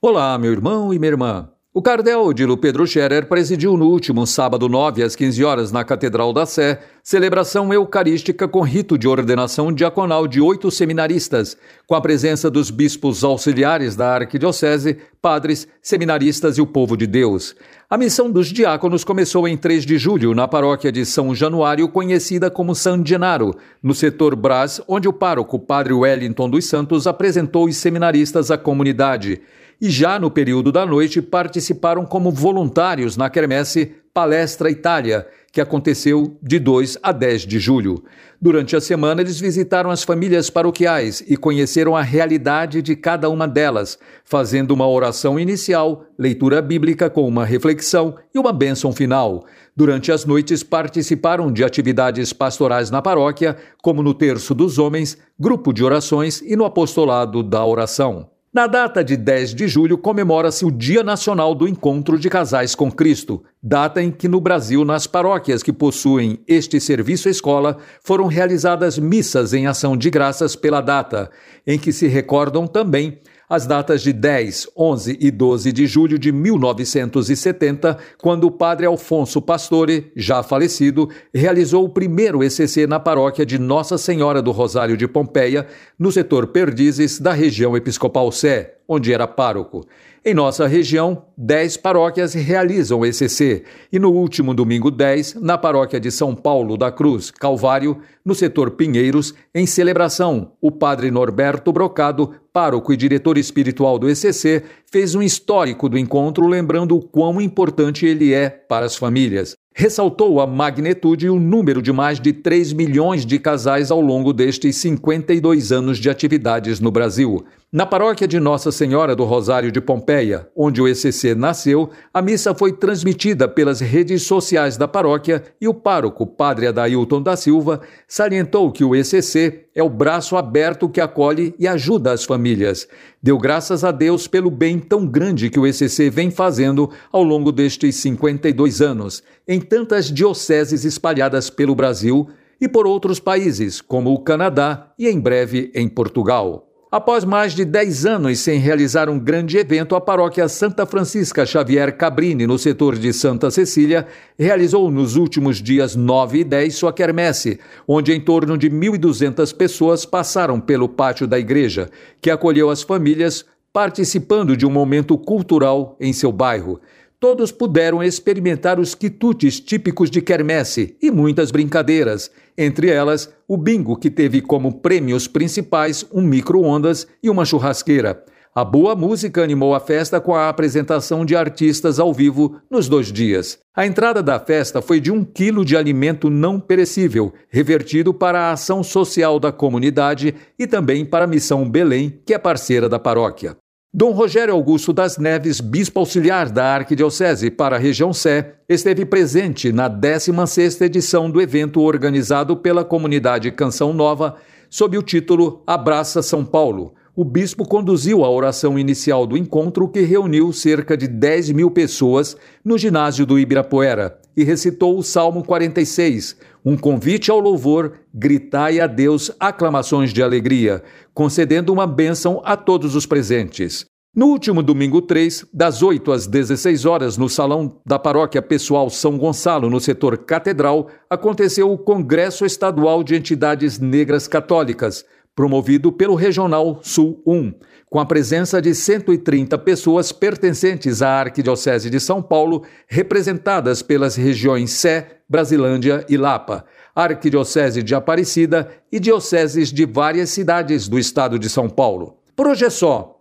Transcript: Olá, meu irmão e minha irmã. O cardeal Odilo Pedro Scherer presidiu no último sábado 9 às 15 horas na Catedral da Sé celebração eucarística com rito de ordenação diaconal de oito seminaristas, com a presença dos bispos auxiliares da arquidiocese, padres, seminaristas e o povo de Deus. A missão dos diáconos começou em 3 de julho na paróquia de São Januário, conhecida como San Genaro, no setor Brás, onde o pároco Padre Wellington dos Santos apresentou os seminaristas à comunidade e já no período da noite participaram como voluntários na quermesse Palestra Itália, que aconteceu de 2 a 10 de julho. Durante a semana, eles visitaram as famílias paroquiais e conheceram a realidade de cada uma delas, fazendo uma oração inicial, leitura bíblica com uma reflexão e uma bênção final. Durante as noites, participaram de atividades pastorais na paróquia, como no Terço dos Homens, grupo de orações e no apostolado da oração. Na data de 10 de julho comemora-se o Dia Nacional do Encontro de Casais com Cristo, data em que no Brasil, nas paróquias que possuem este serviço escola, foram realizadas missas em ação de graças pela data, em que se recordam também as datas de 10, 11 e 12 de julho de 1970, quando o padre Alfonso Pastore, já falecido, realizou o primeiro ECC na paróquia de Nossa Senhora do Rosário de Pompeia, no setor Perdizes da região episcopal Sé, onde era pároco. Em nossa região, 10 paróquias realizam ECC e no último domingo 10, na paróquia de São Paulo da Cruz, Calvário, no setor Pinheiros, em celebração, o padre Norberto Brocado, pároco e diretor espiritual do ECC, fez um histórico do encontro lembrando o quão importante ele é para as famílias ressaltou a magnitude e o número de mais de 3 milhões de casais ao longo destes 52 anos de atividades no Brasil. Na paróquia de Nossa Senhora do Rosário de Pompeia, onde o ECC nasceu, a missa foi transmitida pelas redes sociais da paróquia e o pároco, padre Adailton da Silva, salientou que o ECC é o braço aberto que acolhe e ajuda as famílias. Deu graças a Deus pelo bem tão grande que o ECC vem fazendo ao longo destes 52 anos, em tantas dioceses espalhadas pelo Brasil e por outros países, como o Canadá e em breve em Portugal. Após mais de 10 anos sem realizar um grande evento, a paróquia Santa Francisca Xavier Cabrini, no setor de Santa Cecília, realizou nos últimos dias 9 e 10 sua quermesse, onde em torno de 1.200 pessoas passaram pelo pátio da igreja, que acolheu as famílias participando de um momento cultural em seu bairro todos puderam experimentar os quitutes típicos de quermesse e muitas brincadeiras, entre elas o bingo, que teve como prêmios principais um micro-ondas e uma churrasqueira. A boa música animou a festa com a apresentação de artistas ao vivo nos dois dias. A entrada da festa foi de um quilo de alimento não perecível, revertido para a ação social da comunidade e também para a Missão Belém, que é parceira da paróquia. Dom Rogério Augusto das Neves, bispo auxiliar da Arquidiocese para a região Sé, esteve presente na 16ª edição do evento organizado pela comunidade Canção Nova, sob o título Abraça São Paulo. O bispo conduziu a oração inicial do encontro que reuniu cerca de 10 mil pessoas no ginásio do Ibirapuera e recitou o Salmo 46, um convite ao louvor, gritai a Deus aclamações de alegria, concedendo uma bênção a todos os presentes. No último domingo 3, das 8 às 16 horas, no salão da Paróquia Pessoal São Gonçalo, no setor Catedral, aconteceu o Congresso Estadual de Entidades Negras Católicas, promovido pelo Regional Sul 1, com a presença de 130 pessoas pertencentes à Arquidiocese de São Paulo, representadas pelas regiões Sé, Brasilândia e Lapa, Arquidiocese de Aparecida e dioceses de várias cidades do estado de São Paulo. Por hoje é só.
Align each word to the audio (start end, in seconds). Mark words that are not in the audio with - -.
Olá, 0.00 0.38
meu 0.38 0.52
irmão 0.52 0.94
e 0.94 0.98
minha 0.98 1.10
irmã. 1.10 1.50
O 1.74 1.82
cardeal 1.82 2.24
Odilo 2.24 2.56
Pedro 2.56 2.86
Scherer 2.86 3.26
presidiu 3.28 3.76
no 3.76 3.88
último 3.88 4.24
sábado 4.28 4.68
9 4.68 5.02
às 5.02 5.16
15 5.16 5.44
horas 5.44 5.72
na 5.72 5.82
Catedral 5.82 6.32
da 6.32 6.46
Sé 6.46 6.80
celebração 7.08 7.72
eucarística 7.72 8.46
com 8.46 8.60
rito 8.60 8.98
de 8.98 9.08
ordenação 9.08 9.72
diaconal 9.72 10.28
de 10.28 10.42
oito 10.42 10.70
seminaristas, 10.70 11.56
com 11.86 11.94
a 11.94 12.02
presença 12.02 12.50
dos 12.50 12.70
bispos 12.70 13.24
auxiliares 13.24 13.96
da 13.96 14.14
arquidiocese, 14.14 14.98
padres, 15.22 15.66
seminaristas 15.80 16.58
e 16.58 16.60
o 16.60 16.66
povo 16.66 16.98
de 16.98 17.06
Deus. 17.06 17.56
A 17.88 17.96
missão 17.96 18.30
dos 18.30 18.48
diáconos 18.48 19.04
começou 19.04 19.48
em 19.48 19.56
3 19.56 19.86
de 19.86 19.96
julho 19.96 20.34
na 20.34 20.46
paróquia 20.46 20.92
de 20.92 21.06
São 21.06 21.34
Januário, 21.34 21.88
conhecida 21.88 22.50
como 22.50 22.74
San 22.74 23.02
Genaro, 23.02 23.56
no 23.82 23.94
setor 23.94 24.36
Brás, 24.36 24.78
onde 24.86 25.08
o 25.08 25.12
pároco 25.14 25.58
Padre 25.58 25.94
Wellington 25.94 26.50
dos 26.50 26.68
Santos 26.68 27.06
apresentou 27.06 27.68
os 27.68 27.76
seminaristas 27.78 28.50
à 28.50 28.58
comunidade 28.58 29.40
e 29.80 29.88
já 29.88 30.18
no 30.18 30.30
período 30.30 30.72
da 30.72 30.84
noite 30.84 31.22
participaram 31.22 32.04
como 32.04 32.32
voluntários 32.32 33.16
na 33.16 33.30
quermesse 33.30 33.94
Palestra 34.18 34.68
Itália, 34.68 35.28
que 35.52 35.60
aconteceu 35.60 36.36
de 36.42 36.58
2 36.58 36.98
a 37.00 37.12
10 37.12 37.42
de 37.42 37.60
julho. 37.60 38.02
Durante 38.42 38.74
a 38.74 38.80
semana, 38.80 39.20
eles 39.20 39.38
visitaram 39.38 39.90
as 39.90 40.02
famílias 40.02 40.50
paroquiais 40.50 41.22
e 41.28 41.36
conheceram 41.36 41.96
a 41.96 42.02
realidade 42.02 42.82
de 42.82 42.96
cada 42.96 43.30
uma 43.30 43.46
delas, 43.46 43.96
fazendo 44.24 44.72
uma 44.72 44.88
oração 44.88 45.38
inicial, 45.38 46.04
leitura 46.18 46.60
bíblica 46.60 47.08
com 47.08 47.28
uma 47.28 47.44
reflexão 47.44 48.16
e 48.34 48.40
uma 48.40 48.52
bênção 48.52 48.92
final. 48.92 49.46
Durante 49.76 50.10
as 50.10 50.24
noites, 50.24 50.64
participaram 50.64 51.52
de 51.52 51.62
atividades 51.62 52.32
pastorais 52.32 52.90
na 52.90 53.00
paróquia, 53.00 53.56
como 53.80 54.02
no 54.02 54.14
Terço 54.14 54.52
dos 54.52 54.80
Homens, 54.80 55.16
grupo 55.38 55.72
de 55.72 55.84
orações 55.84 56.42
e 56.42 56.56
no 56.56 56.64
apostolado 56.64 57.40
da 57.40 57.64
oração. 57.64 58.28
Na 58.58 58.66
data 58.66 59.04
de 59.04 59.16
10 59.16 59.54
de 59.54 59.68
julho 59.68 59.96
comemora-se 59.96 60.64
o 60.64 60.70
Dia 60.72 61.04
Nacional 61.04 61.54
do 61.54 61.68
Encontro 61.68 62.18
de 62.18 62.28
Casais 62.28 62.74
com 62.74 62.90
Cristo, 62.90 63.44
data 63.62 64.02
em 64.02 64.10
que 64.10 64.26
no 64.26 64.40
Brasil, 64.40 64.84
nas 64.84 65.06
paróquias 65.06 65.62
que 65.62 65.72
possuem 65.72 66.40
este 66.44 66.80
serviço 66.80 67.28
escola, 67.28 67.78
foram 68.02 68.26
realizadas 68.26 68.98
missas 68.98 69.54
em 69.54 69.68
ação 69.68 69.96
de 69.96 70.10
graças 70.10 70.56
pela 70.56 70.80
data, 70.80 71.30
em 71.64 71.78
que 71.78 71.92
se 71.92 72.08
recordam 72.08 72.66
também 72.66 73.20
as 73.48 73.66
datas 73.66 74.02
de 74.02 74.12
10, 74.12 74.68
11 74.76 75.18
e 75.20 75.30
12 75.30 75.72
de 75.72 75.86
julho 75.86 76.18
de 76.18 76.30
1970, 76.30 77.98
quando 78.18 78.44
o 78.44 78.50
padre 78.50 78.86
Alfonso 78.86 79.40
Pastore, 79.40 80.12
já 80.14 80.42
falecido, 80.42 81.08
realizou 81.32 81.84
o 81.84 81.88
primeiro 81.88 82.42
ECC 82.42 82.86
na 82.86 83.00
paróquia 83.00 83.46
de 83.46 83.58
Nossa 83.58 83.96
Senhora 83.96 84.42
do 84.42 84.50
Rosário 84.50 84.96
de 84.96 85.08
Pompeia, 85.08 85.66
no 85.98 86.12
setor 86.12 86.48
Perdizes 86.48 87.18
da 87.18 87.32
região 87.32 87.76
episcopal 87.76 88.30
Sé, 88.30 88.77
onde 88.88 89.12
era 89.12 89.26
pároco. 89.26 89.86
Em 90.24 90.34
nossa 90.34 90.66
região, 90.66 91.26
10 91.36 91.76
paróquias 91.76 92.34
realizam 92.34 93.04
ECC 93.04 93.64
e 93.92 93.98
no 93.98 94.10
último 94.10 94.52
domingo 94.52 94.90
10, 94.90 95.34
na 95.34 95.56
paróquia 95.56 96.00
de 96.00 96.10
São 96.10 96.34
Paulo 96.34 96.76
da 96.76 96.90
Cruz, 96.90 97.30
Calvário, 97.30 97.98
no 98.24 98.34
setor 98.34 98.72
Pinheiros, 98.72 99.32
em 99.54 99.64
celebração, 99.64 100.52
o 100.60 100.70
padre 100.70 101.10
Norberto 101.10 101.72
Brocado, 101.72 102.34
pároco 102.52 102.92
e 102.92 102.96
diretor 102.96 103.38
espiritual 103.38 103.98
do 103.98 104.08
ECC, 104.08 104.64
fez 104.90 105.14
um 105.14 105.22
histórico 105.22 105.88
do 105.88 105.98
encontro 105.98 106.46
lembrando 106.46 106.96
o 106.96 107.02
quão 107.02 107.40
importante 107.40 108.06
ele 108.06 108.32
é 108.32 108.48
para 108.48 108.86
as 108.86 108.96
famílias 108.96 109.56
ressaltou 109.78 110.40
a 110.40 110.46
magnitude 110.46 111.26
e 111.26 111.30
o 111.30 111.38
número 111.38 111.80
de 111.80 111.92
mais 111.92 112.18
de 112.18 112.32
3 112.32 112.72
milhões 112.72 113.24
de 113.24 113.38
casais 113.38 113.92
ao 113.92 114.00
longo 114.00 114.32
destes 114.32 114.74
52 114.74 115.70
anos 115.70 115.98
de 115.98 116.10
atividades 116.10 116.80
no 116.80 116.90
Brasil. 116.90 117.44
Na 117.70 117.86
paróquia 117.86 118.26
de 118.26 118.40
Nossa 118.40 118.72
Senhora 118.72 119.14
do 119.14 119.22
Rosário 119.22 119.70
de 119.70 119.80
Pompeia, 119.80 120.48
onde 120.56 120.82
o 120.82 120.88
ECC 120.88 121.32
nasceu, 121.32 121.90
a 122.12 122.20
missa 122.20 122.52
foi 122.52 122.72
transmitida 122.72 123.46
pelas 123.46 123.78
redes 123.78 124.24
sociais 124.24 124.76
da 124.76 124.88
paróquia 124.88 125.44
e 125.60 125.68
o 125.68 125.74
pároco, 125.74 126.26
padre 126.26 126.66
Adailton 126.66 127.22
da 127.22 127.36
Silva, 127.36 127.80
salientou 128.08 128.72
que 128.72 128.82
o 128.82 128.96
ECC 128.96 129.67
é 129.78 129.82
o 129.82 129.88
braço 129.88 130.36
aberto 130.36 130.88
que 130.88 131.00
acolhe 131.00 131.54
e 131.56 131.68
ajuda 131.68 132.10
as 132.10 132.24
famílias. 132.24 132.88
Deu 133.22 133.38
graças 133.38 133.84
a 133.84 133.92
Deus 133.92 134.26
pelo 134.26 134.50
bem 134.50 134.76
tão 134.80 135.06
grande 135.06 135.48
que 135.48 135.60
o 135.60 135.64
ECC 135.64 136.10
vem 136.10 136.32
fazendo 136.32 136.90
ao 137.12 137.22
longo 137.22 137.52
destes 137.52 137.94
52 137.94 138.82
anos, 138.82 139.22
em 139.46 139.60
tantas 139.60 140.12
dioceses 140.12 140.84
espalhadas 140.84 141.48
pelo 141.48 141.76
Brasil 141.76 142.28
e 142.60 142.68
por 142.68 142.88
outros 142.88 143.20
países, 143.20 143.80
como 143.80 144.12
o 144.12 144.18
Canadá 144.18 144.92
e 144.98 145.08
em 145.08 145.20
breve 145.20 145.70
em 145.72 145.88
Portugal. 145.88 146.67
Após 146.90 147.22
mais 147.22 147.52
de 147.52 147.66
10 147.66 148.06
anos 148.06 148.38
sem 148.38 148.58
realizar 148.58 149.10
um 149.10 149.18
grande 149.18 149.58
evento, 149.58 149.94
a 149.94 150.00
paróquia 150.00 150.48
Santa 150.48 150.86
Francisca 150.86 151.44
Xavier 151.44 151.94
Cabrini, 151.94 152.46
no 152.46 152.58
setor 152.58 152.96
de 152.96 153.12
Santa 153.12 153.50
Cecília, 153.50 154.06
realizou 154.38 154.90
nos 154.90 155.14
últimos 155.14 155.60
dias 155.60 155.94
9 155.94 156.38
e 156.38 156.44
10 156.44 156.74
sua 156.74 156.90
quermesse, 156.90 157.60
onde 157.86 158.14
em 158.14 158.18
torno 158.18 158.56
de 158.56 158.70
1.200 158.70 159.54
pessoas 159.54 160.06
passaram 160.06 160.58
pelo 160.58 160.88
pátio 160.88 161.26
da 161.26 161.38
igreja, 161.38 161.90
que 162.22 162.30
acolheu 162.30 162.70
as 162.70 162.80
famílias 162.80 163.44
participando 163.70 164.56
de 164.56 164.64
um 164.64 164.70
momento 164.70 165.18
cultural 165.18 165.94
em 166.00 166.14
seu 166.14 166.32
bairro 166.32 166.80
todos 167.20 167.50
puderam 167.50 168.02
experimentar 168.02 168.78
os 168.78 168.94
quitutes 168.94 169.60
típicos 169.60 170.10
de 170.10 170.22
quermesse 170.22 170.96
e 171.02 171.10
muitas 171.10 171.50
brincadeiras, 171.50 172.30
entre 172.56 172.90
elas 172.90 173.32
o 173.46 173.56
bingo, 173.56 173.96
que 173.96 174.10
teve 174.10 174.40
como 174.40 174.80
prêmios 174.80 175.26
principais 175.26 176.06
um 176.12 176.22
micro-ondas 176.22 177.06
e 177.22 177.28
uma 177.28 177.44
churrasqueira. 177.44 178.24
A 178.54 178.64
boa 178.64 178.96
música 178.96 179.42
animou 179.42 179.74
a 179.74 179.78
festa 179.78 180.20
com 180.20 180.34
a 180.34 180.48
apresentação 180.48 181.24
de 181.24 181.36
artistas 181.36 182.00
ao 182.00 182.12
vivo 182.12 182.60
nos 182.68 182.88
dois 182.88 183.12
dias. 183.12 183.58
A 183.76 183.86
entrada 183.86 184.20
da 184.20 184.40
festa 184.40 184.82
foi 184.82 184.98
de 184.98 185.12
um 185.12 185.24
quilo 185.24 185.64
de 185.64 185.76
alimento 185.76 186.28
não 186.28 186.58
perecível, 186.58 187.32
revertido 187.48 188.12
para 188.12 188.40
a 188.40 188.52
ação 188.52 188.82
social 188.82 189.38
da 189.38 189.52
comunidade 189.52 190.34
e 190.58 190.66
também 190.66 191.04
para 191.04 191.24
a 191.24 191.28
Missão 191.28 191.70
Belém, 191.70 192.20
que 192.26 192.34
é 192.34 192.38
parceira 192.38 192.88
da 192.88 192.98
paróquia. 192.98 193.56
Dom 194.00 194.12
Rogério 194.12 194.54
Augusto 194.54 194.92
das 194.92 195.18
Neves, 195.18 195.60
bispo 195.60 195.98
auxiliar 195.98 196.48
da 196.50 196.66
Arquidiocese 196.66 197.50
para 197.50 197.74
a 197.74 197.78
região 197.80 198.12
Sé, 198.12 198.54
esteve 198.68 199.04
presente 199.04 199.72
na 199.72 199.90
16ª 199.90 200.82
edição 200.82 201.28
do 201.28 201.40
evento 201.40 201.80
organizado 201.80 202.56
pela 202.56 202.84
comunidade 202.84 203.50
Canção 203.50 203.92
Nova, 203.92 204.36
sob 204.70 204.96
o 204.96 205.02
título 205.02 205.64
Abraça 205.66 206.22
São 206.22 206.44
Paulo. 206.44 206.94
O 207.12 207.24
bispo 207.24 207.66
conduziu 207.66 208.24
a 208.24 208.30
oração 208.30 208.78
inicial 208.78 209.26
do 209.26 209.36
encontro 209.36 209.88
que 209.88 210.02
reuniu 210.02 210.52
cerca 210.52 210.96
de 210.96 211.08
10 211.08 211.50
mil 211.50 211.68
pessoas 211.68 212.36
no 212.64 212.78
ginásio 212.78 213.26
do 213.26 213.36
Ibirapuera 213.36 214.16
e 214.36 214.44
recitou 214.44 214.96
o 214.96 215.02
Salmo 215.02 215.42
46, 215.42 216.36
um 216.64 216.76
convite 216.76 217.28
ao 217.28 217.40
louvor, 217.40 217.94
gritai 218.14 218.78
a 218.78 218.86
Deus 218.86 219.32
aclamações 219.40 220.12
de 220.12 220.22
alegria, 220.22 220.84
concedendo 221.12 221.72
uma 221.72 221.88
bênção 221.88 222.40
a 222.44 222.56
todos 222.56 222.94
os 222.94 223.04
presentes. 223.04 223.87
No 224.18 224.26
último 224.26 224.64
domingo 224.64 225.00
3, 225.00 225.46
das 225.54 225.80
8 225.80 226.10
às 226.10 226.26
16 226.26 226.84
horas, 226.86 227.16
no 227.16 227.28
salão 227.28 227.80
da 227.86 228.00
Paróquia 228.00 228.42
Pessoal 228.42 228.90
São 228.90 229.16
Gonçalo, 229.16 229.70
no 229.70 229.78
setor 229.78 230.18
Catedral, 230.18 230.88
aconteceu 231.08 231.70
o 231.70 231.78
Congresso 231.78 232.44
Estadual 232.44 233.04
de 233.04 233.14
Entidades 233.14 233.78
Negras 233.78 234.26
Católicas, 234.26 235.04
promovido 235.36 235.92
pelo 235.92 236.16
Regional 236.16 236.80
Sul 236.82 237.22
1, 237.24 237.54
com 237.88 238.00
a 238.00 238.04
presença 238.04 238.60
de 238.60 238.74
130 238.74 239.56
pessoas 239.58 240.10
pertencentes 240.10 241.00
à 241.00 241.20
Arquidiocese 241.20 241.88
de 241.88 242.00
São 242.00 242.20
Paulo, 242.20 242.64
representadas 242.88 243.82
pelas 243.82 244.16
regiões 244.16 244.72
Sé, 244.72 245.20
Brasilândia 245.28 246.04
e 246.08 246.16
Lapa, 246.16 246.64
Arquidiocese 246.92 247.84
de 247.84 247.94
Aparecida 247.94 248.68
e 248.90 248.98
dioceses 248.98 249.72
de 249.72 249.86
várias 249.86 250.30
cidades 250.30 250.88
do 250.88 250.98
estado 250.98 251.38
de 251.38 251.48
São 251.48 251.68
Paulo. 251.68 252.16
Por 252.34 252.48
hoje 252.48 252.64
é 252.64 252.70
só. 252.70 253.17